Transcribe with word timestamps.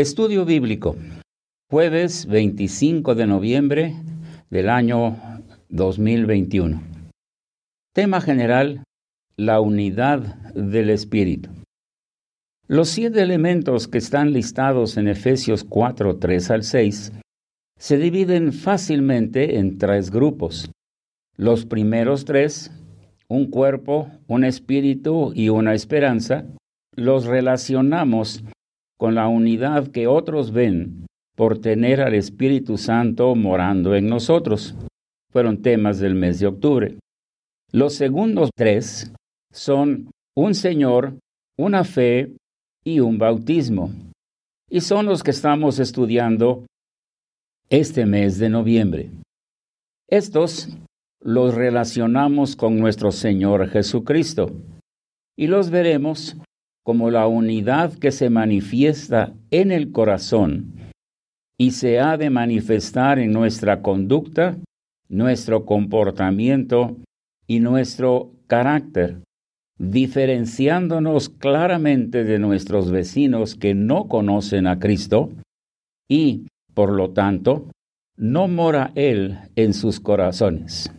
Estudio 0.00 0.46
Bíblico, 0.46 0.96
jueves 1.70 2.24
25 2.24 3.14
de 3.14 3.26
noviembre 3.26 3.96
del 4.48 4.70
año 4.70 5.18
2021. 5.68 6.82
Tema 7.92 8.22
general, 8.22 8.82
la 9.36 9.60
unidad 9.60 10.20
del 10.54 10.88
Espíritu. 10.88 11.50
Los 12.66 12.88
siete 12.88 13.20
elementos 13.20 13.88
que 13.88 13.98
están 13.98 14.32
listados 14.32 14.96
en 14.96 15.06
Efesios 15.06 15.64
4, 15.64 16.16
3 16.16 16.50
al 16.50 16.62
6 16.62 17.12
se 17.78 17.98
dividen 17.98 18.54
fácilmente 18.54 19.58
en 19.58 19.76
tres 19.76 20.10
grupos. 20.10 20.70
Los 21.36 21.66
primeros 21.66 22.24
tres, 22.24 22.72
un 23.28 23.50
cuerpo, 23.50 24.10
un 24.28 24.44
espíritu 24.44 25.34
y 25.34 25.50
una 25.50 25.74
esperanza, 25.74 26.46
los 26.96 27.26
relacionamos 27.26 28.42
con 29.00 29.14
la 29.14 29.28
unidad 29.28 29.88
que 29.88 30.06
otros 30.06 30.52
ven 30.52 31.06
por 31.34 31.58
tener 31.58 32.02
al 32.02 32.12
Espíritu 32.12 32.76
Santo 32.76 33.34
morando 33.34 33.94
en 33.94 34.06
nosotros. 34.06 34.74
Fueron 35.32 35.62
temas 35.62 36.00
del 36.00 36.14
mes 36.14 36.38
de 36.38 36.48
octubre. 36.48 36.98
Los 37.72 37.94
segundos 37.94 38.50
tres 38.54 39.10
son 39.50 40.10
un 40.36 40.54
Señor, 40.54 41.14
una 41.56 41.82
fe 41.84 42.36
y 42.84 43.00
un 43.00 43.16
bautismo. 43.16 43.90
Y 44.68 44.82
son 44.82 45.06
los 45.06 45.22
que 45.22 45.30
estamos 45.30 45.78
estudiando 45.78 46.66
este 47.70 48.04
mes 48.04 48.38
de 48.38 48.50
noviembre. 48.50 49.10
Estos 50.08 50.76
los 51.22 51.54
relacionamos 51.54 52.54
con 52.54 52.78
nuestro 52.78 53.12
Señor 53.12 53.66
Jesucristo 53.70 54.52
y 55.38 55.46
los 55.46 55.70
veremos 55.70 56.36
como 56.84 57.10
la 57.10 57.26
unidad 57.26 57.94
que 57.94 58.10
se 58.10 58.30
manifiesta 58.30 59.32
en 59.50 59.70
el 59.70 59.92
corazón 59.92 60.74
y 61.58 61.72
se 61.72 62.00
ha 62.00 62.16
de 62.16 62.30
manifestar 62.30 63.18
en 63.18 63.32
nuestra 63.32 63.82
conducta, 63.82 64.56
nuestro 65.08 65.66
comportamiento 65.66 66.96
y 67.46 67.60
nuestro 67.60 68.32
carácter, 68.46 69.22
diferenciándonos 69.78 71.28
claramente 71.28 72.24
de 72.24 72.38
nuestros 72.38 72.90
vecinos 72.90 73.56
que 73.56 73.74
no 73.74 74.08
conocen 74.08 74.66
a 74.66 74.78
Cristo 74.78 75.30
y, 76.08 76.46
por 76.72 76.92
lo 76.92 77.10
tanto, 77.10 77.70
no 78.16 78.48
mora 78.48 78.92
Él 78.94 79.38
en 79.56 79.74
sus 79.74 80.00
corazones. 80.00 80.90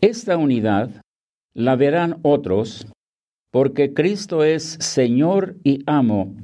Esta 0.00 0.36
unidad 0.36 0.90
la 1.54 1.76
verán 1.76 2.18
otros 2.22 2.86
porque 3.54 3.94
Cristo 3.94 4.42
es 4.42 4.64
Señor 4.80 5.54
y 5.62 5.84
amo 5.86 6.34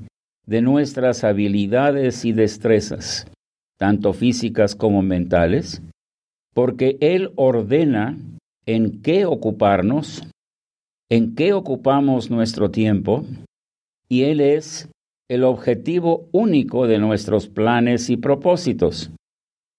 de 0.47 0.63
nuestras 0.63 1.25
habilidades 1.25 2.25
y 2.25 2.31
destrezas, 2.31 3.27
tanto 3.81 4.13
físicas 4.13 4.77
como 4.77 5.03
mentales, 5.03 5.83
porque 6.55 6.99
Él 7.01 7.33
ordena 7.35 8.17
en 8.65 9.03
qué 9.03 9.25
ocuparnos, 9.25 10.23
en 11.11 11.35
qué 11.35 11.53
ocupamos 11.53 12.31
nuestro 12.31 12.71
tiempo, 12.71 13.25
y 14.09 14.23
Él 14.23 14.41
es 14.41 14.89
el 15.29 15.43
objetivo 15.43 16.29
único 16.31 16.87
de 16.87 17.01
nuestros 17.01 17.49
planes 17.49 18.09
y 18.09 18.19
propósitos, 18.19 19.11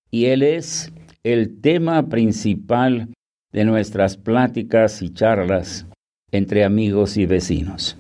y 0.10 0.26
Él 0.26 0.44
es 0.44 0.92
el 1.24 1.62
tema 1.62 2.10
principal 2.10 3.08
de 3.54 3.64
nuestras 3.64 4.18
pláticas 4.18 5.02
y 5.02 5.14
charlas 5.14 5.88
entre 6.32 6.64
amigos 6.64 7.18
y 7.18 7.26
vecinos. 7.26 7.98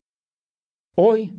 Hoy 0.96 1.34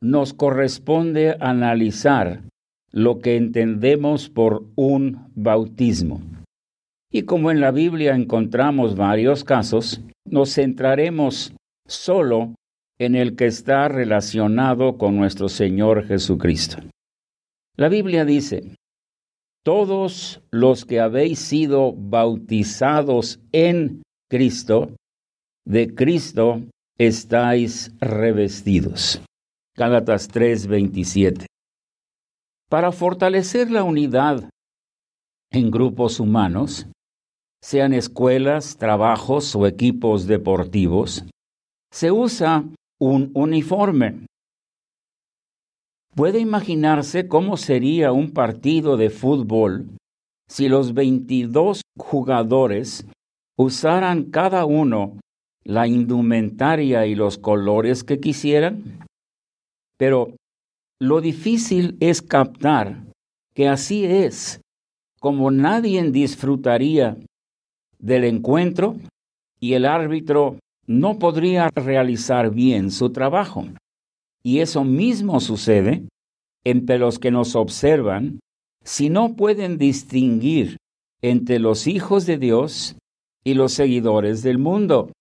nos 0.00 0.34
corresponde 0.34 1.36
analizar 1.40 2.42
lo 2.90 3.20
que 3.20 3.36
entendemos 3.36 4.28
por 4.28 4.64
un 4.74 5.30
bautismo. 5.34 6.20
Y 7.10 7.22
como 7.22 7.50
en 7.50 7.60
la 7.60 7.70
Biblia 7.70 8.14
encontramos 8.14 8.96
varios 8.96 9.44
casos, 9.44 10.02
nos 10.24 10.54
centraremos 10.54 11.54
solo 11.86 12.54
en 12.98 13.14
el 13.14 13.36
que 13.36 13.46
está 13.46 13.88
relacionado 13.88 14.96
con 14.96 15.16
nuestro 15.16 15.48
Señor 15.48 16.06
Jesucristo. 16.06 16.78
La 17.76 17.88
Biblia 17.88 18.24
dice, 18.24 18.76
todos 19.64 20.42
los 20.50 20.84
que 20.84 21.00
habéis 21.00 21.38
sido 21.38 21.92
bautizados 21.92 23.40
en 23.52 24.02
Cristo, 24.30 24.96
de 25.64 25.94
Cristo 25.94 26.62
estáis 26.98 27.92
revestidos. 28.00 29.22
Gálatas 29.76 30.28
3:27. 30.28 31.46
Para 32.68 32.92
fortalecer 32.92 33.70
la 33.70 33.84
unidad 33.84 34.48
en 35.50 35.70
grupos 35.70 36.20
humanos, 36.20 36.86
sean 37.62 37.92
escuelas, 37.92 38.76
trabajos 38.76 39.54
o 39.54 39.66
equipos 39.66 40.26
deportivos, 40.26 41.24
se 41.92 42.10
usa 42.10 42.64
un 43.00 43.30
uniforme. 43.34 44.26
Puede 46.14 46.40
imaginarse 46.40 47.28
cómo 47.28 47.56
sería 47.56 48.12
un 48.12 48.32
partido 48.32 48.96
de 48.96 49.10
fútbol 49.10 49.86
si 50.48 50.68
los 50.68 50.92
22 50.92 51.82
jugadores 51.96 53.06
usaran 53.56 54.24
cada 54.24 54.66
uno 54.66 55.18
la 55.64 55.86
indumentaria 55.86 57.06
y 57.06 57.14
los 57.14 57.38
colores 57.38 58.04
que 58.04 58.20
quisieran, 58.20 59.06
pero 59.96 60.34
lo 61.00 61.20
difícil 61.20 61.96
es 62.00 62.22
captar 62.22 63.02
que 63.54 63.68
así 63.68 64.04
es 64.04 64.60
como 65.20 65.50
nadie 65.50 66.02
disfrutaría 66.10 67.16
del 67.98 68.24
encuentro 68.24 68.96
y 69.60 69.74
el 69.74 69.86
árbitro 69.86 70.58
no 70.86 71.18
podría 71.18 71.70
realizar 71.70 72.50
bien 72.50 72.90
su 72.90 73.10
trabajo. 73.10 73.66
Y 74.42 74.58
eso 74.58 74.82
mismo 74.82 75.38
sucede 75.38 76.02
entre 76.64 76.98
los 76.98 77.20
que 77.20 77.30
nos 77.30 77.54
observan 77.54 78.40
si 78.82 79.08
no 79.08 79.34
pueden 79.36 79.78
distinguir 79.78 80.78
entre 81.22 81.60
los 81.60 81.86
hijos 81.86 82.26
de 82.26 82.38
Dios 82.38 82.96
y 83.44 83.54
los 83.54 83.72
seguidores 83.72 84.42
del 84.42 84.58
mundo. 84.58 85.12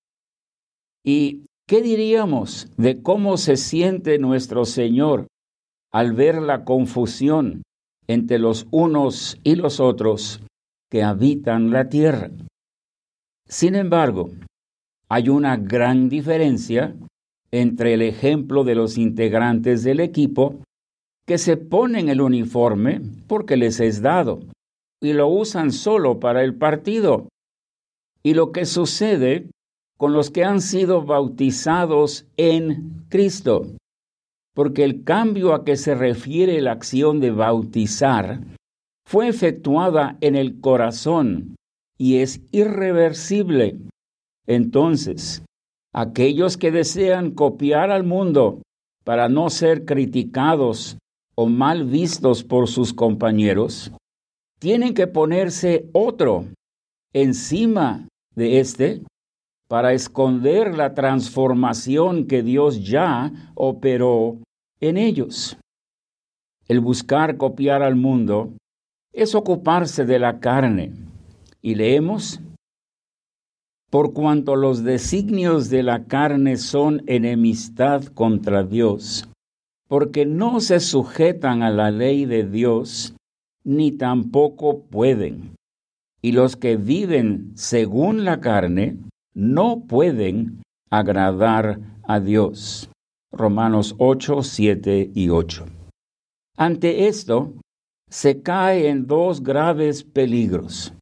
¿Y 1.04 1.46
qué 1.68 1.82
diríamos 1.82 2.68
de 2.78 3.02
cómo 3.02 3.38
se 3.38 3.58
siente 3.58 4.20
nuestro 4.20 4.66
Señor 4.66 5.28
al 5.92 6.14
ver 6.14 6.42
la 6.42 6.64
confusión 6.64 7.64
entre 8.08 8.40
los 8.40 8.68
unos 8.72 9.38
y 9.44 9.56
los 9.56 9.80
otros 9.80 10.42
que 10.90 11.04
habitan 11.04 11.72
la 11.72 11.90
tierra? 11.90 12.30
Sin 13.48 13.76
embargo, 13.76 14.30
hay 15.10 15.30
una 15.30 15.58
gran 15.58 16.08
diferencia 16.08 16.96
entre 17.52 17.96
el 17.96 18.02
ejemplo 18.02 18.64
de 18.64 18.76
los 18.76 18.98
integrantes 18.98 19.84
del 19.84 20.00
equipo 20.00 20.62
que 21.28 21.38
se 21.38 21.58
ponen 21.58 22.10
el 22.10 22.22
uniforme 22.22 23.02
porque 23.28 23.58
les 23.58 23.80
es 23.80 24.02
dado 24.02 24.40
y 25.02 25.14
lo 25.14 25.28
usan 25.28 25.72
solo 25.72 26.20
para 26.20 26.44
el 26.44 26.56
partido, 26.56 27.28
y 28.24 28.36
lo 28.36 28.52
que 28.52 28.66
sucede 28.66 29.50
con 30.02 30.14
los 30.14 30.32
que 30.32 30.44
han 30.44 30.62
sido 30.62 31.04
bautizados 31.04 32.26
en 32.36 33.06
Cristo. 33.08 33.68
Porque 34.56 34.84
el 34.84 35.04
cambio 35.04 35.54
a 35.54 35.64
que 35.64 35.76
se 35.76 35.94
refiere 35.94 36.60
la 36.60 36.72
acción 36.72 37.20
de 37.20 37.30
bautizar 37.30 38.42
fue 39.08 39.28
efectuada 39.28 40.18
en 40.20 40.36
el 40.36 40.60
corazón 40.60 41.56
y 42.00 42.18
es 42.18 42.42
irreversible. 42.52 43.78
Entonces, 44.48 45.46
aquellos 45.94 46.58
que 46.58 46.72
desean 46.72 47.30
copiar 47.30 47.92
al 47.92 48.04
mundo 48.04 48.64
para 49.04 49.30
no 49.30 49.52
ser 49.52 49.86
criticados 49.86 50.98
o 51.36 51.46
mal 51.46 51.86
vistos 51.86 52.44
por 52.44 52.68
sus 52.70 52.92
compañeros, 52.92 53.92
tienen 54.58 54.96
que 54.96 55.06
ponerse 55.06 55.86
otro 55.94 56.46
encima 57.14 58.08
de 58.34 58.60
este 58.60 59.04
para 59.72 59.94
esconder 59.94 60.76
la 60.76 60.94
transformación 60.94 62.28
que 62.28 62.44
Dios 62.44 62.84
ya 62.84 63.32
operó 63.56 64.36
en 64.82 64.98
ellos. 64.98 65.56
El 66.68 66.82
buscar 66.82 67.38
copiar 67.38 67.82
al 67.82 67.96
mundo 67.96 68.52
es 69.14 69.34
ocuparse 69.34 70.04
de 70.04 70.20
la 70.20 70.42
carne. 70.42 70.92
Y 71.62 71.76
leemos, 71.76 72.42
por 73.90 74.12
cuanto 74.12 74.58
los 74.58 74.84
designios 74.84 75.70
de 75.70 75.84
la 75.84 76.04
carne 76.04 76.58
son 76.58 77.02
enemistad 77.08 78.04
contra 78.08 78.64
Dios, 78.64 79.30
porque 79.88 80.26
no 80.26 80.60
se 80.60 80.82
sujetan 80.82 81.64
a 81.64 81.70
la 81.70 81.92
ley 81.92 82.26
de 82.26 82.46
Dios, 82.46 83.16
ni 83.64 83.94
tampoco 83.94 84.82
pueden. 84.82 85.56
Y 86.22 86.34
los 86.34 86.58
que 86.58 86.76
viven 86.76 87.54
según 87.56 88.26
la 88.26 88.42
carne 88.42 88.98
no 89.34 89.84
pueden 89.88 90.62
agradar 90.90 91.80
a 92.04 92.20
Dios. 92.20 92.90
Romanos 93.32 93.96
8, 93.98 94.44
7 94.44 95.12
y 95.14 95.30
8. 95.30 95.66
Ante 96.58 97.08
esto, 97.08 97.54
se 98.10 98.42
cae 98.42 98.90
en 98.90 99.08
dos 99.08 99.42
graves 99.42 100.04
peligros. 100.04 100.94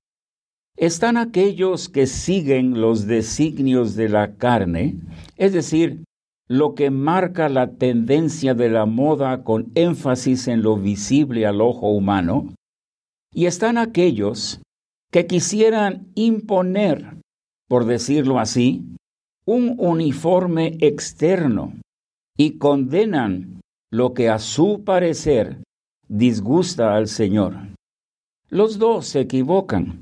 Están 0.77 1.17
aquellos 1.17 1.89
que 1.89 2.05
siguen 2.05 2.79
los 2.79 3.07
designios 3.07 3.95
de 3.95 4.09
la 4.09 4.35
carne, 4.35 4.95
es 5.35 5.51
decir, 5.51 6.03
lo 6.47 6.73
que 6.73 6.89
marca 6.89 7.49
la 7.49 7.71
tendencia 7.71 8.53
de 8.53 8.69
la 8.69 8.85
moda 8.85 9.43
con 9.43 9.71
énfasis 9.75 10.47
en 10.47 10.61
lo 10.61 10.77
visible 10.77 11.45
al 11.45 11.61
ojo 11.61 11.89
humano, 11.89 12.53
y 13.33 13.45
están 13.45 13.77
aquellos 13.77 14.61
que 15.11 15.27
quisieran 15.27 16.07
imponer, 16.15 17.18
por 17.69 17.85
decirlo 17.85 18.39
así, 18.39 18.83
un 19.45 19.75
uniforme 19.77 20.77
externo 20.81 21.73
y 22.35 22.57
condenan 22.57 23.61
lo 23.91 24.13
que 24.13 24.27
a 24.27 24.39
su 24.39 24.83
parecer 24.83 25.63
disgusta 26.07 26.95
al 26.95 27.07
Señor. 27.07 27.55
Los 28.49 28.79
dos 28.79 29.05
se 29.05 29.21
equivocan, 29.21 30.01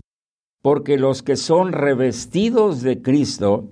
porque 0.62 0.98
los 0.98 1.22
que 1.22 1.36
son 1.36 1.74
revestidos 1.74 2.82
de 2.82 3.02
Cristo 3.02 3.70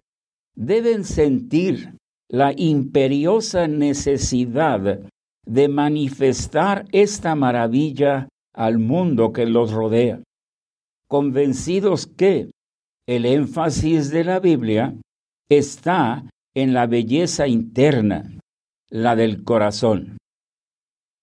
deben 0.56 1.06
sentir 1.06 1.96
la 2.30 2.54
imperiosa 2.56 3.68
necesidad 3.68 5.00
de 5.46 5.68
manifestar 5.70 6.86
esta 6.92 7.36
maravilla 7.36 8.28
al 8.54 8.80
mundo 8.80 9.32
que 9.32 9.46
los 9.46 9.72
rodea, 9.72 10.22
convencidos 11.08 12.08
que 12.08 12.50
el 13.08 13.26
énfasis 13.26 14.10
de 14.10 14.24
la 14.24 14.40
Biblia 14.40 14.96
está 15.50 16.24
en 16.56 16.74
la 16.74 16.88
belleza 16.88 17.48
interna, 17.48 18.40
la 18.90 19.16
del 19.16 19.44
corazón. 19.44 20.18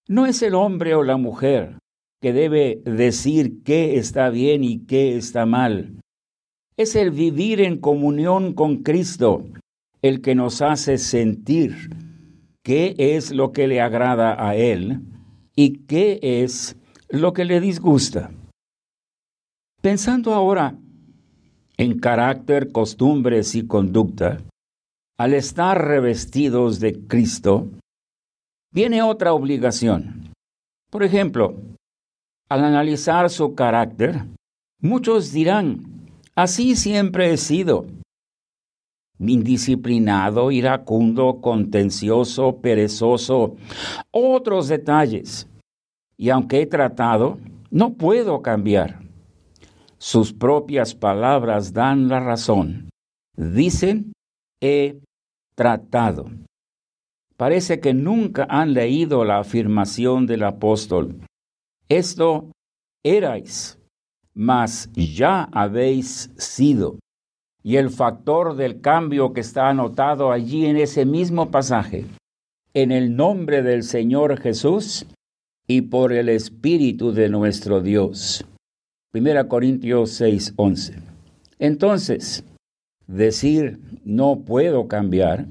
No 0.08 0.26
es 0.26 0.42
el 0.42 0.54
hombre 0.54 0.94
o 0.94 1.02
la 1.02 1.16
mujer 1.16 1.78
que 2.20 2.32
debe 2.32 2.82
decir 2.84 3.62
qué 3.64 3.96
está 3.96 4.30
bien 4.30 4.62
y 4.62 4.84
qué 4.86 5.16
está 5.16 5.44
mal. 5.46 6.00
Es 6.76 6.94
el 6.94 7.10
vivir 7.10 7.60
en 7.60 7.78
comunión 7.78 8.54
con 8.54 8.82
Cristo 8.82 9.44
el 10.02 10.20
que 10.20 10.34
nos 10.34 10.62
hace 10.62 10.98
sentir 10.98 11.90
qué 12.62 12.94
es 12.96 13.32
lo 13.32 13.52
que 13.52 13.66
le 13.66 13.80
agrada 13.80 14.36
a 14.38 14.54
Él 14.54 15.00
y 15.56 15.84
qué 15.86 16.20
es 16.22 16.76
lo 17.08 17.32
que 17.32 17.44
le 17.44 17.60
disgusta. 17.60 18.30
Pensando 19.80 20.32
ahora 20.32 20.76
en 21.76 21.98
carácter, 21.98 22.70
costumbres 22.72 23.54
y 23.54 23.66
conducta, 23.66 24.38
al 25.18 25.34
estar 25.34 25.86
revestidos 25.86 26.80
de 26.80 27.06
Cristo, 27.06 27.68
viene 28.72 29.02
otra 29.02 29.32
obligación. 29.32 30.32
Por 30.90 31.02
ejemplo, 31.02 31.56
al 32.48 32.64
analizar 32.64 33.30
su 33.30 33.54
carácter, 33.54 34.24
muchos 34.80 35.32
dirán, 35.32 36.10
así 36.34 36.76
siempre 36.76 37.32
he 37.32 37.36
sido, 37.36 37.86
indisciplinado, 39.18 40.50
iracundo, 40.50 41.40
contencioso, 41.40 42.56
perezoso, 42.56 43.56
otros 44.10 44.68
detalles. 44.68 45.48
Y 46.16 46.30
aunque 46.30 46.62
he 46.62 46.66
tratado, 46.66 47.38
no 47.70 47.94
puedo 47.94 48.42
cambiar. 48.42 49.01
Sus 50.02 50.32
propias 50.32 50.96
palabras 50.96 51.72
dan 51.72 52.08
la 52.08 52.18
razón. 52.18 52.90
Dicen, 53.36 54.12
he 54.60 54.98
tratado. 55.54 56.28
Parece 57.36 57.78
que 57.78 57.94
nunca 57.94 58.44
han 58.50 58.72
leído 58.72 59.24
la 59.24 59.38
afirmación 59.38 60.26
del 60.26 60.42
apóstol. 60.42 61.20
Esto 61.88 62.50
erais, 63.04 63.78
mas 64.34 64.90
ya 64.92 65.44
habéis 65.52 66.32
sido 66.36 66.98
y 67.62 67.76
el 67.76 67.90
factor 67.90 68.56
del 68.56 68.80
cambio 68.80 69.32
que 69.32 69.40
está 69.40 69.68
anotado 69.68 70.32
allí 70.32 70.66
en 70.66 70.78
ese 70.78 71.06
mismo 71.06 71.52
pasaje. 71.52 72.06
En 72.74 72.90
el 72.90 73.14
nombre 73.14 73.62
del 73.62 73.84
Señor 73.84 74.40
Jesús 74.40 75.06
y 75.68 75.82
por 75.82 76.12
el 76.12 76.28
Espíritu 76.28 77.12
de 77.12 77.28
nuestro 77.28 77.80
Dios. 77.80 78.44
1 79.14 79.48
Corintios 79.48 80.12
6, 80.12 80.54
11. 80.56 80.94
Entonces, 81.58 82.44
decir 83.06 83.78
no 84.04 84.40
puedo 84.46 84.88
cambiar 84.88 85.48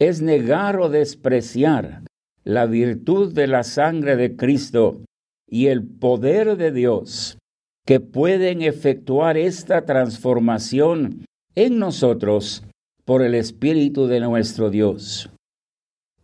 es 0.00 0.20
negar 0.20 0.80
o 0.80 0.88
despreciar 0.88 2.02
la 2.42 2.66
virtud 2.66 3.32
de 3.32 3.46
la 3.46 3.62
sangre 3.62 4.16
de 4.16 4.34
Cristo 4.34 5.00
y 5.48 5.68
el 5.68 5.86
poder 5.86 6.56
de 6.56 6.72
Dios 6.72 7.38
que 7.86 8.00
pueden 8.00 8.62
efectuar 8.62 9.36
esta 9.36 9.84
transformación 9.84 11.24
en 11.54 11.78
nosotros 11.78 12.64
por 13.04 13.22
el 13.22 13.36
Espíritu 13.36 14.08
de 14.08 14.18
nuestro 14.18 14.70
Dios. 14.70 15.30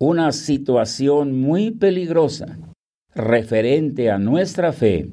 Una 0.00 0.32
situación 0.32 1.38
muy 1.40 1.70
peligrosa 1.70 2.58
referente 3.14 4.10
a 4.10 4.18
nuestra 4.18 4.72
fe 4.72 5.08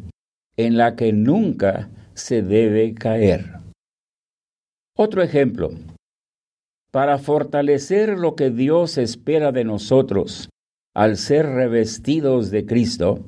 en 0.57 0.77
la 0.77 0.95
que 0.95 1.13
nunca 1.13 1.89
se 2.13 2.41
debe 2.41 2.93
caer. 2.93 3.59
Otro 4.97 5.21
ejemplo. 5.21 5.71
Para 6.91 7.17
fortalecer 7.17 8.17
lo 8.17 8.35
que 8.35 8.49
Dios 8.49 8.97
espera 8.97 9.51
de 9.51 9.65
nosotros 9.65 10.49
al 10.93 11.17
ser 11.17 11.45
revestidos 11.47 12.51
de 12.51 12.65
Cristo, 12.65 13.25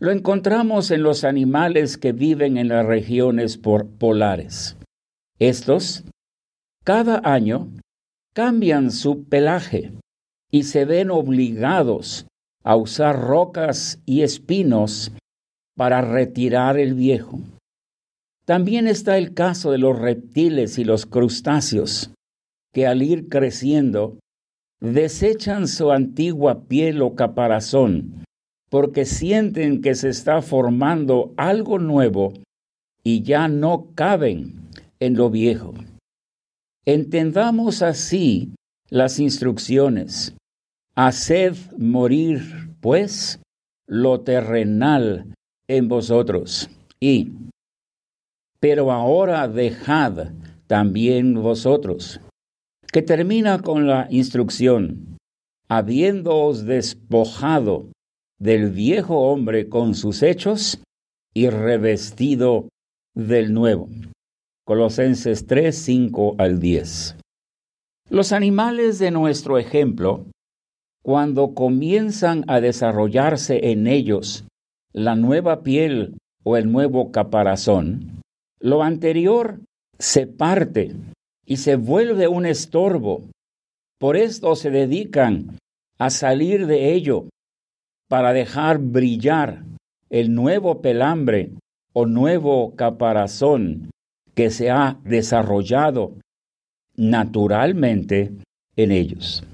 lo 0.00 0.10
encontramos 0.10 0.90
en 0.90 1.04
los 1.04 1.22
animales 1.22 1.96
que 1.98 2.12
viven 2.12 2.56
en 2.56 2.68
las 2.68 2.84
regiones 2.84 3.58
polares. 3.58 4.76
Estos, 5.38 6.04
cada 6.84 7.20
año, 7.22 7.68
cambian 8.34 8.90
su 8.90 9.24
pelaje 9.24 9.92
y 10.50 10.64
se 10.64 10.84
ven 10.84 11.10
obligados 11.10 12.26
a 12.64 12.76
usar 12.76 13.20
rocas 13.20 14.00
y 14.06 14.22
espinos 14.22 15.12
para 15.76 16.00
retirar 16.02 16.78
el 16.78 16.94
viejo. 16.94 17.40
También 18.44 18.86
está 18.86 19.16
el 19.18 19.34
caso 19.34 19.70
de 19.70 19.78
los 19.78 19.98
reptiles 19.98 20.78
y 20.78 20.84
los 20.84 21.06
crustáceos, 21.06 22.12
que 22.72 22.86
al 22.86 23.02
ir 23.02 23.28
creciendo 23.28 24.18
desechan 24.80 25.68
su 25.68 25.90
antigua 25.92 26.64
piel 26.64 27.02
o 27.02 27.14
caparazón 27.14 28.24
porque 28.70 29.04
sienten 29.04 29.82
que 29.82 29.94
se 29.94 30.08
está 30.08 30.40
formando 30.40 31.34
algo 31.36 31.78
nuevo 31.78 32.32
y 33.02 33.22
ya 33.22 33.48
no 33.48 33.88
caben 33.94 34.68
en 35.00 35.16
lo 35.16 35.28
viejo. 35.28 35.74
Entendamos 36.86 37.82
así 37.82 38.54
las 38.88 39.18
instrucciones. 39.18 40.36
Haced 40.94 41.56
morir, 41.76 42.70
pues, 42.80 43.40
lo 43.86 44.20
terrenal 44.20 45.34
en 45.70 45.86
vosotros. 45.88 46.68
Y, 46.98 47.32
pero 48.58 48.90
ahora 48.90 49.46
dejad 49.46 50.32
también 50.66 51.34
vosotros, 51.34 52.20
que 52.92 53.02
termina 53.02 53.62
con 53.62 53.86
la 53.86 54.08
instrucción, 54.10 55.16
habiéndoos 55.68 56.64
despojado 56.66 57.86
del 58.40 58.70
viejo 58.70 59.30
hombre 59.30 59.68
con 59.68 59.94
sus 59.94 60.24
hechos 60.24 60.82
y 61.32 61.48
revestido 61.48 62.68
del 63.14 63.54
nuevo. 63.54 63.88
Colosenses 64.66 65.46
3, 65.46 65.76
5 65.76 66.34
al 66.38 66.58
10. 66.58 67.16
Los 68.08 68.32
animales 68.32 68.98
de 68.98 69.12
nuestro 69.12 69.56
ejemplo, 69.56 70.26
cuando 71.02 71.54
comienzan 71.54 72.44
a 72.48 72.60
desarrollarse 72.60 73.70
en 73.70 73.86
ellos 73.86 74.44
la 74.92 75.14
nueva 75.14 75.62
piel 75.62 76.16
o 76.44 76.56
el 76.56 76.70
nuevo 76.70 77.12
caparazón, 77.12 78.22
lo 78.60 78.82
anterior 78.82 79.60
se 79.98 80.26
parte 80.26 80.94
y 81.46 81.58
se 81.58 81.76
vuelve 81.76 82.28
un 82.28 82.46
estorbo. 82.46 83.24
Por 83.98 84.16
esto 84.16 84.56
se 84.56 84.70
dedican 84.70 85.58
a 85.98 86.10
salir 86.10 86.66
de 86.66 86.92
ello 86.94 87.26
para 88.08 88.32
dejar 88.32 88.78
brillar 88.78 89.64
el 90.08 90.34
nuevo 90.34 90.80
pelambre 90.80 91.52
o 91.92 92.06
nuevo 92.06 92.74
caparazón 92.74 93.90
que 94.34 94.50
se 94.50 94.70
ha 94.70 94.98
desarrollado 95.04 96.14
naturalmente 96.96 98.32
en 98.76 98.92
ellos. 98.92 99.44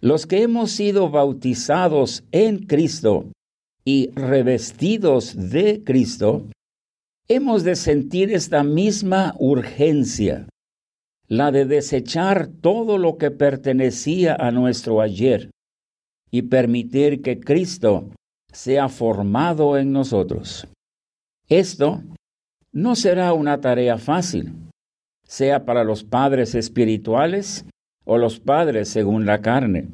Los 0.00 0.26
que 0.26 0.42
hemos 0.42 0.72
sido 0.72 1.10
bautizados 1.10 2.24
en 2.32 2.66
Cristo 2.66 3.26
y 3.84 4.10
revestidos 4.12 5.50
de 5.50 5.82
Cristo, 5.84 6.46
hemos 7.28 7.64
de 7.64 7.76
sentir 7.76 8.32
esta 8.32 8.62
misma 8.62 9.34
urgencia, 9.38 10.46
la 11.28 11.50
de 11.50 11.64
desechar 11.64 12.48
todo 12.48 12.98
lo 12.98 13.16
que 13.16 13.30
pertenecía 13.30 14.34
a 14.34 14.50
nuestro 14.50 15.00
ayer 15.00 15.50
y 16.30 16.42
permitir 16.42 17.22
que 17.22 17.40
Cristo 17.40 18.10
sea 18.52 18.88
formado 18.88 19.78
en 19.78 19.92
nosotros. 19.92 20.66
Esto 21.48 22.02
no 22.72 22.96
será 22.96 23.32
una 23.32 23.60
tarea 23.60 23.98
fácil, 23.98 24.54
sea 25.24 25.64
para 25.64 25.84
los 25.84 26.04
padres 26.04 26.54
espirituales 26.54 27.66
o 28.04 28.18
los 28.18 28.40
padres 28.40 28.88
según 28.88 29.26
la 29.26 29.40
carne, 29.40 29.88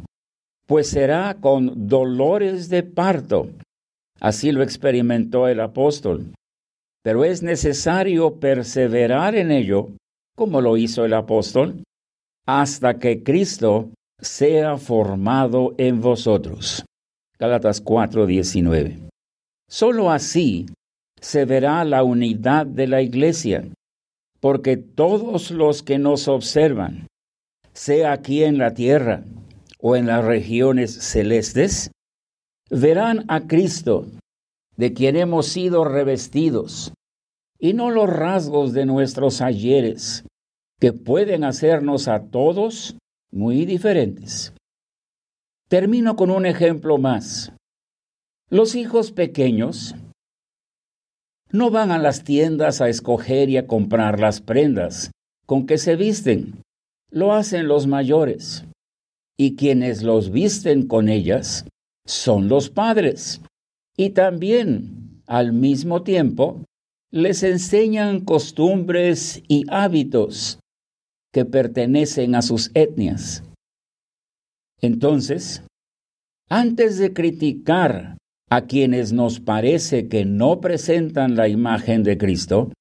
pues 0.66 0.88
será 0.88 1.38
con 1.40 1.88
dolores 1.88 2.68
de 2.68 2.83
parto. 2.83 3.50
Así 4.21 4.53
lo 4.53 4.63
experimentó 4.63 5.49
el 5.49 5.61
apóstol. 5.61 6.33
Pero 7.03 7.25
es 7.25 7.43
necesario 7.43 8.35
perseverar 8.41 9.35
en 9.35 9.51
ello, 9.51 9.89
como 10.37 10.61
lo 10.61 10.77
hizo 10.77 11.05
el 11.05 11.15
apóstol, 11.15 11.83
hasta 12.47 12.99
que 12.99 13.23
Cristo 13.23 13.91
sea 14.21 14.77
formado 14.77 15.75
en 15.79 16.01
vosotros. 16.01 16.85
Gálatas 17.39 17.81
4:19. 17.85 18.99
Solo 19.69 20.11
así 20.11 20.67
se 21.21 21.45
verá 21.45 21.85
la 21.85 22.03
unidad 22.03 22.67
de 22.67 22.87
la 22.87 23.03
iglesia, 23.03 23.69
porque 24.41 24.77
todos 24.77 25.51
los 25.51 25.83
que 25.83 25.99
nos 25.99 26.27
observan, 26.27 27.07
sea 27.73 28.13
aquí 28.13 28.43
en 28.43 28.59
la 28.59 28.75
tierra 28.75 29.23
o 29.81 29.95
en 29.95 30.07
las 30.07 30.25
regiones 30.25 30.93
celestes, 30.93 31.91
verán 32.71 33.25
a 33.29 33.47
Cristo, 33.47 34.07
de 34.77 34.93
quien 34.93 35.17
hemos 35.17 35.47
sido 35.47 35.85
revestidos, 35.85 36.93
y 37.59 37.73
no 37.73 37.91
los 37.91 38.09
rasgos 38.09 38.73
de 38.73 38.87
nuestros 38.87 39.41
ayeres, 39.41 40.25
que 40.79 40.93
pueden 40.93 41.45
hacernos 41.45 42.09
a 42.09 42.31
todos 42.31 42.97
muy 43.31 43.65
diferentes. 43.65 44.53
Termino 45.69 46.17
con 46.17 46.31
un 46.31 46.47
ejemplo 46.47 46.99
más. 46.99 47.53
Los 48.49 48.75
hijos 48.75 49.13
pequeños 49.13 49.95
no 51.51 51.71
van 51.71 51.91
a 51.91 51.99
las 51.99 52.25
tiendas 52.25 52.81
a 52.81 52.89
escoger 52.89 53.51
y 53.51 53.57
a 53.57 53.67
comprar 53.67 54.21
las 54.21 54.41
prendas 54.41 55.11
con 55.47 55.67
que 55.67 55.79
se 55.79 55.97
visten. 55.97 56.63
Lo 57.11 57.33
hacen 57.33 57.69
los 57.69 57.87
mayores. 57.87 58.65
Y 59.37 59.57
quienes 59.57 60.03
los 60.03 60.31
visten 60.31 60.87
con 60.87 61.09
ellas 61.09 61.65
son 62.09 62.49
los 62.49 62.71
padres. 62.71 63.41
Y 63.97 64.11
también, 64.11 65.23
al 65.27 65.53
mismo 65.53 66.03
tiempo, 66.03 66.65
les 67.11 67.43
enseñan 67.43 68.21
costumbres 68.25 69.43
y 69.47 69.65
hábitos 69.69 70.59
que 71.33 71.45
pertenecen 71.45 72.35
a 72.35 72.43
sus 72.43 72.71
etnias. 72.75 73.45
Entonces, 74.81 75.62
antes 76.49 76.99
de 76.99 77.12
criticar 77.12 78.17
a 78.49 78.62
quienes 78.62 79.12
nos 79.12 79.41
parece 79.41 80.09
que 80.09 80.25
no 80.25 80.61
presentan 80.61 81.37
la 81.37 81.49
imagen 81.49 82.03
de 82.03 82.17
Cristo, 82.17 82.73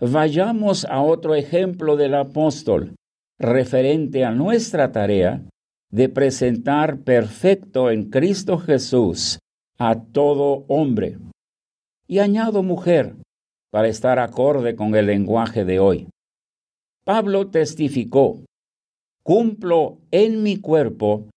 vayamos 0.00 0.84
a 0.84 1.00
otro 1.00 1.34
ejemplo 1.34 1.96
del 1.96 2.14
apóstol 2.14 2.94
referente 3.38 4.24
a 4.24 4.32
nuestra 4.32 4.92
tarea 4.92 5.42
de 5.90 6.08
presentar 6.08 7.00
perfecto 7.00 7.90
en 7.90 8.10
Cristo 8.10 8.58
Jesús 8.58 9.38
a 9.78 10.00
todo 10.00 10.64
hombre. 10.68 11.18
Y 12.06 12.18
añado 12.18 12.62
mujer, 12.62 13.14
para 13.70 13.88
estar 13.88 14.18
acorde 14.18 14.74
con 14.74 14.94
el 14.94 15.06
lenguaje 15.06 15.64
de 15.64 15.78
hoy. 15.78 16.08
Pablo 17.04 17.48
testificó, 17.48 18.44
cumplo 19.22 19.98
en 20.10 20.42
mi 20.42 20.56
cuerpo 20.56 21.28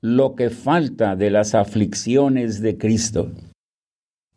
lo 0.00 0.34
que 0.34 0.50
falta 0.50 1.14
de 1.14 1.30
las 1.30 1.54
aflicciones 1.54 2.60
de 2.60 2.78
Cristo. 2.78 3.32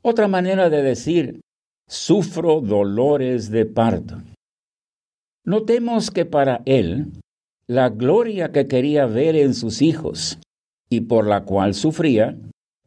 Otra 0.01 0.27
manera 0.27 0.69
de 0.69 0.81
decir, 0.81 1.39
sufro 1.87 2.59
dolores 2.59 3.49
de 3.49 3.65
parto. 3.65 4.21
Notemos 5.45 6.11
que 6.11 6.25
para 6.25 6.61
él, 6.65 7.13
la 7.67 7.89
gloria 7.89 8.51
que 8.51 8.67
quería 8.67 9.05
ver 9.05 9.35
en 9.35 9.53
sus 9.53 9.81
hijos 9.81 10.39
y 10.89 11.01
por 11.01 11.27
la 11.27 11.43
cual 11.43 11.73
sufría, 11.73 12.37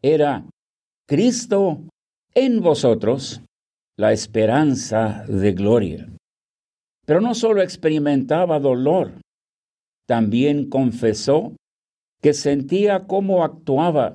era 0.03 0.45
Cristo 1.09 1.83
en 2.35 2.61
vosotros, 2.61 3.43
la 3.97 4.13
esperanza 4.13 5.25
de 5.27 5.53
gloria. 5.53 6.09
Pero 7.07 7.21
no 7.21 7.35
solo 7.35 7.63
experimentaba 7.63 8.61
dolor, 8.61 9.15
también 10.07 10.69
confesó 10.69 11.57
que 12.21 12.35
sentía 12.35 13.07
cómo 13.07 13.45
actuaba 13.45 14.15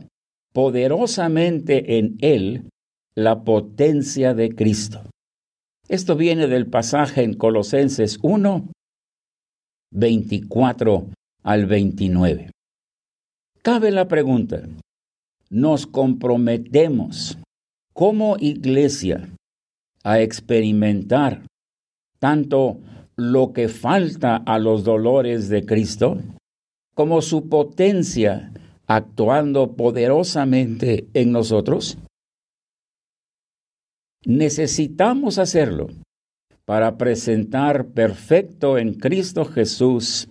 poderosamente 0.54 1.98
en 1.98 2.18
él 2.22 2.70
la 3.16 3.44
potencia 3.44 4.34
de 4.34 4.54
Cristo. 4.56 5.02
Esto 5.88 6.16
viene 6.16 6.48
del 6.48 6.68
pasaje 6.68 7.24
en 7.24 7.34
Colosenses 7.34 8.20
1, 8.22 8.70
24 9.92 11.08
al 11.44 11.66
29. 11.66 12.52
Cabe 13.62 13.92
la 13.92 14.08
pregunta, 14.08 14.64
¿nos 15.50 15.86
comprometemos 15.86 17.38
como 17.94 18.38
iglesia 18.40 19.30
a 20.04 20.20
experimentar 20.22 21.46
tanto 22.20 22.80
lo 23.16 23.54
que 23.54 23.68
falta 23.68 24.38
a 24.38 24.58
los 24.58 24.84
dolores 24.84 25.50
de 25.50 25.66
Cristo 25.66 26.18
como 26.96 27.22
su 27.22 27.50
potencia 27.50 28.52
actuando 28.88 29.74
poderosamente 29.74 31.08
en 31.14 31.32
nosotros? 31.32 31.98
Necesitamos 34.26 35.38
hacerlo 35.38 35.88
para 36.66 36.98
presentar 36.98 37.88
perfecto 37.88 38.78
en 38.78 38.94
Cristo 38.94 39.46
Jesús 39.46 40.28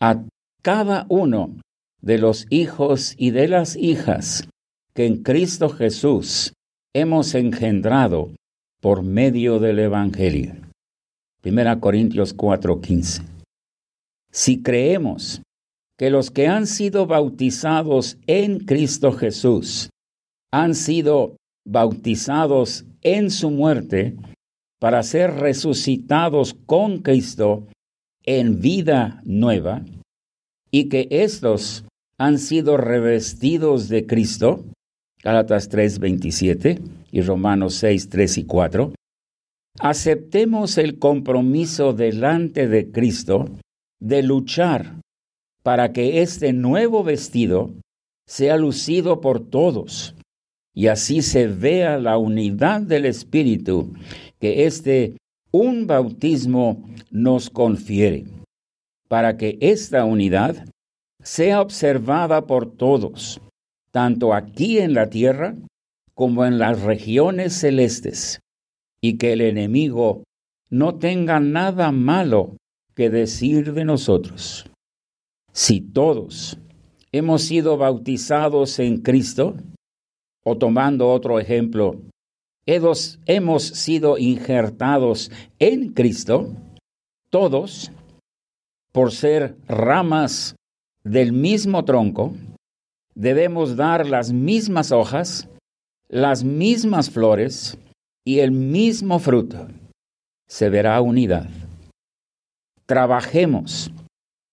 a 0.00 0.22
cada 0.62 1.06
uno 1.08 1.56
de 2.00 2.18
los 2.18 2.46
hijos 2.50 3.14
y 3.16 3.30
de 3.30 3.48
las 3.48 3.76
hijas 3.76 4.48
que 4.94 5.06
en 5.06 5.22
Cristo 5.22 5.68
Jesús 5.68 6.52
hemos 6.94 7.34
engendrado 7.34 8.30
por 8.80 9.02
medio 9.02 9.58
del 9.58 9.78
Evangelio. 9.78 10.54
Primera 11.40 11.80
Corintios 11.80 12.34
4:15. 12.36 13.22
Si 14.30 14.62
creemos 14.62 15.42
que 15.98 16.10
los 16.10 16.30
que 16.30 16.48
han 16.48 16.66
sido 16.66 17.06
bautizados 17.06 18.18
en 18.26 18.60
Cristo 18.60 19.12
Jesús 19.12 19.90
han 20.52 20.74
sido 20.74 21.36
bautizados 21.66 22.84
en 23.02 23.30
su 23.30 23.50
muerte 23.50 24.16
para 24.84 25.02
ser 25.02 25.36
resucitados 25.36 26.52
con 26.66 26.98
Cristo 26.98 27.66
en 28.22 28.60
vida 28.60 29.22
nueva 29.24 29.82
y 30.70 30.90
que 30.90 31.08
estos 31.10 31.86
han 32.18 32.38
sido 32.38 32.76
revestidos 32.76 33.88
de 33.88 34.04
Cristo, 34.04 34.66
Gálatas 35.22 35.70
3:27 35.70 36.82
y 37.10 37.22
Romanos 37.22 37.76
6, 37.76 38.10
3 38.10 38.36
y 38.36 38.44
4, 38.44 38.92
aceptemos 39.80 40.76
el 40.76 40.98
compromiso 40.98 41.94
delante 41.94 42.68
de 42.68 42.90
Cristo 42.90 43.46
de 44.00 44.22
luchar 44.22 45.00
para 45.62 45.94
que 45.94 46.20
este 46.20 46.52
nuevo 46.52 47.02
vestido 47.02 47.72
sea 48.26 48.58
lucido 48.58 49.22
por 49.22 49.48
todos 49.48 50.14
y 50.74 50.88
así 50.88 51.22
se 51.22 51.46
vea 51.46 51.98
la 51.98 52.18
unidad 52.18 52.82
del 52.82 53.06
Espíritu 53.06 53.94
que 54.44 54.66
este 54.66 55.16
un 55.52 55.86
bautismo 55.86 56.84
nos 57.10 57.48
confiere, 57.48 58.26
para 59.08 59.38
que 59.38 59.56
esta 59.62 60.04
unidad 60.04 60.68
sea 61.22 61.62
observada 61.62 62.46
por 62.46 62.76
todos, 62.76 63.40
tanto 63.90 64.34
aquí 64.34 64.80
en 64.80 64.92
la 64.92 65.08
tierra 65.08 65.56
como 66.12 66.44
en 66.44 66.58
las 66.58 66.82
regiones 66.82 67.54
celestes, 67.54 68.40
y 69.00 69.16
que 69.16 69.32
el 69.32 69.40
enemigo 69.40 70.24
no 70.68 70.98
tenga 70.98 71.40
nada 71.40 71.90
malo 71.90 72.58
que 72.94 73.08
decir 73.08 73.72
de 73.72 73.86
nosotros. 73.86 74.70
Si 75.54 75.80
todos 75.80 76.58
hemos 77.12 77.44
sido 77.44 77.78
bautizados 77.78 78.78
en 78.78 79.00
Cristo, 79.00 79.56
o 80.44 80.58
tomando 80.58 81.10
otro 81.10 81.40
ejemplo, 81.40 82.02
hemos, 82.66 83.18
hemos 83.26 83.62
sido 83.62 84.18
injertados 84.18 85.30
en 85.58 85.92
Cristo, 85.92 86.52
todos, 87.30 87.90
por 88.92 89.12
ser 89.12 89.56
ramas 89.66 90.56
del 91.02 91.32
mismo 91.32 91.84
tronco, 91.84 92.34
debemos 93.14 93.76
dar 93.76 94.06
las 94.06 94.32
mismas 94.32 94.92
hojas 94.92 95.48
las 96.08 96.44
mismas 96.44 97.10
flores 97.10 97.76
y 98.24 98.38
el 98.38 98.52
mismo 98.52 99.18
fruto, 99.18 99.66
se 100.48 100.68
verá 100.68 101.00
unidad. 101.00 101.48
Trabajemos 102.86 103.90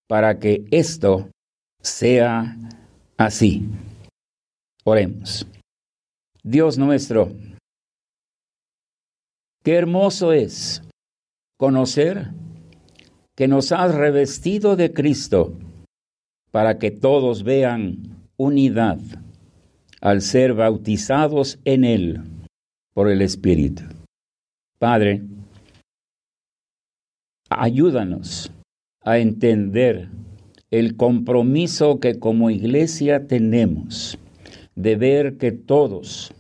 para 0.08 0.40
que 0.40 0.66
esto 0.72 1.30
sea 1.82 2.58
así. 3.16 3.70
Oremos. 4.84 5.46
Dios 6.42 6.80
nuestro, 6.80 7.32
qué 9.64 9.76
hermoso 9.76 10.34
es 10.34 10.82
conocer 11.58 12.30
que 13.36 13.48
nos 13.48 13.72
has 13.72 13.94
revestido 13.94 14.76
de 14.76 14.94
Cristo 14.94 15.58
para 16.52 16.78
que 16.80 16.92
todos 16.92 17.44
vean 17.44 18.28
unidad 18.38 19.00
al 20.02 20.22
ser 20.22 20.54
bautizados 20.54 21.60
en 21.66 21.84
Él 21.84 22.22
por 22.94 23.10
el 23.10 23.22
Espíritu. 23.22 23.84
Padre, 24.80 25.24
ayúdanos 27.50 28.52
a 29.04 29.20
entender 29.20 30.10
el 30.72 30.96
compromiso 30.96 32.00
que 32.00 32.18
como 32.20 32.50
iglesia 32.50 33.28
tenemos 33.28 34.18
de 34.76 34.96
ver 34.96 35.38
que 35.38 35.52
todos 35.52 36.34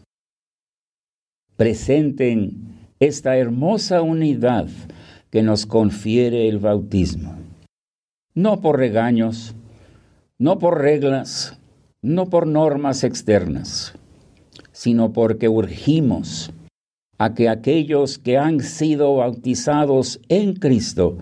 presenten 1.58 2.71
esta 3.02 3.36
hermosa 3.36 4.04
unidad 4.04 4.68
que 5.32 5.42
nos 5.42 5.66
confiere 5.66 6.48
el 6.48 6.60
bautismo. 6.60 7.36
No 8.36 8.62
por 8.62 8.78
regaños, 8.78 9.56
no 10.38 10.60
por 10.60 10.80
reglas, 10.80 11.60
no 12.04 12.30
por 12.30 12.46
normas 12.46 13.04
externas, 13.04 13.96
sino 14.72 15.14
porque 15.14 15.50
urgimos 15.50 16.52
a 17.18 17.34
que 17.34 17.50
aquellos 17.50 18.20
que 18.20 18.38
han 18.38 18.60
sido 18.60 19.16
bautizados 19.16 20.22
en 20.30 20.54
Cristo 20.54 21.18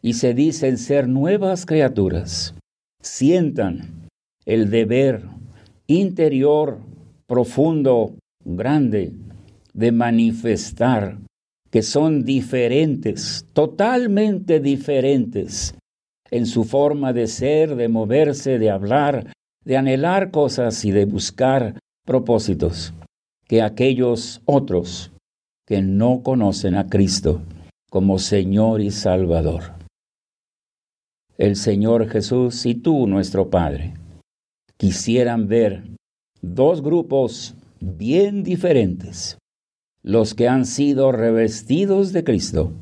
y 0.00 0.14
se 0.14 0.32
dicen 0.32 0.78
ser 0.78 1.08
nuevas 1.08 1.66
criaturas, 1.66 2.54
sientan 3.02 4.08
el 4.46 4.70
deber 4.70 5.24
interior 5.86 6.78
profundo, 7.26 8.14
grande, 8.46 9.12
de 9.72 9.92
manifestar 9.92 11.18
que 11.70 11.82
son 11.82 12.24
diferentes, 12.24 13.46
totalmente 13.52 14.60
diferentes 14.60 15.74
en 16.30 16.46
su 16.46 16.64
forma 16.64 17.12
de 17.12 17.26
ser, 17.26 17.76
de 17.76 17.88
moverse, 17.88 18.58
de 18.58 18.70
hablar, 18.70 19.32
de 19.64 19.76
anhelar 19.76 20.30
cosas 20.30 20.84
y 20.84 20.90
de 20.90 21.04
buscar 21.04 21.78
propósitos, 22.04 22.92
que 23.46 23.62
aquellos 23.62 24.40
otros 24.46 25.12
que 25.66 25.82
no 25.82 26.22
conocen 26.22 26.74
a 26.74 26.88
Cristo 26.88 27.42
como 27.90 28.18
Señor 28.18 28.80
y 28.80 28.90
Salvador. 28.90 29.74
El 31.38 31.56
Señor 31.56 32.08
Jesús 32.08 32.66
y 32.66 32.74
tú, 32.74 33.06
nuestro 33.06 33.50
Padre, 33.50 33.94
quisieran 34.76 35.48
ver 35.48 35.84
dos 36.42 36.82
grupos 36.82 37.54
bien 37.80 38.42
diferentes 38.42 39.39
los 40.02 40.34
que 40.34 40.48
han 40.48 40.64
sido 40.64 41.12
revestidos 41.12 42.12
de 42.12 42.24
Cristo 42.24 42.72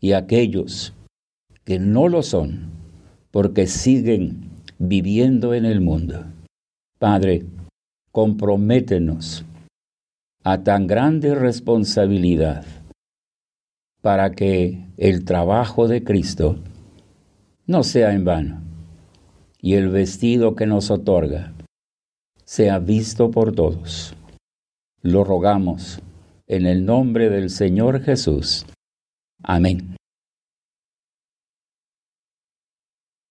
y 0.00 0.12
aquellos 0.12 0.94
que 1.64 1.78
no 1.78 2.08
lo 2.08 2.22
son 2.22 2.70
porque 3.30 3.66
siguen 3.66 4.50
viviendo 4.78 5.54
en 5.54 5.64
el 5.64 5.80
mundo. 5.80 6.24
Padre, 6.98 7.44
comprométenos 8.10 9.44
a 10.42 10.62
tan 10.62 10.86
grande 10.86 11.34
responsabilidad 11.34 12.64
para 14.00 14.32
que 14.32 14.86
el 14.96 15.24
trabajo 15.24 15.86
de 15.86 16.02
Cristo 16.02 16.58
no 17.66 17.84
sea 17.84 18.12
en 18.12 18.24
vano 18.24 18.62
y 19.60 19.74
el 19.74 19.90
vestido 19.90 20.56
que 20.56 20.66
nos 20.66 20.90
otorga 20.90 21.52
sea 22.44 22.78
visto 22.78 23.30
por 23.30 23.52
todos. 23.52 24.16
Lo 25.02 25.22
rogamos 25.22 26.02
en 26.50 26.66
el 26.66 26.84
nombre 26.84 27.30
del 27.30 27.48
Señor 27.48 28.02
Jesús. 28.02 28.66
Amén. 29.44 29.94